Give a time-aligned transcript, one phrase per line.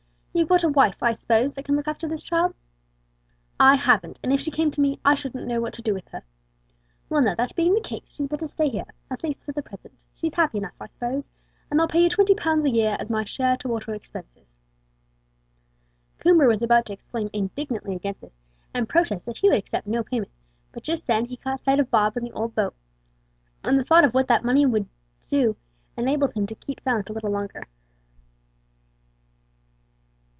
[0.33, 2.55] You've got a wife, I s'pose, that can look after this child.
[3.59, 6.07] I haven't; and if she came to me, I shouldn't know what to do with
[6.07, 6.23] her.
[7.09, 9.99] Well now, that being the case, she'd better stay here for the present at least;
[10.15, 11.29] she's happy enough, I s'pose;
[11.69, 14.53] and I'll pay you twenty pounds a year as my share towards her expenses."
[16.17, 18.39] Coomber was about to exclaim indignantly against this,
[18.73, 20.31] and protest that he would accept no payment;
[20.71, 22.73] but just then he caught sight of Bob and the old boat,
[23.65, 24.87] and the thought of what that money would
[25.97, 27.67] enable him to do kept him silent a little longer.